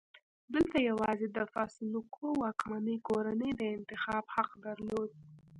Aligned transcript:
دلته 0.53 0.77
یوازې 0.89 1.27
د 1.31 1.39
فاسولوکو 1.53 2.25
واکمنې 2.43 2.97
کورنۍ 3.07 3.51
د 3.55 3.61
انتخاب 3.77 4.23
حق 4.35 4.51
درلود. 4.65 5.09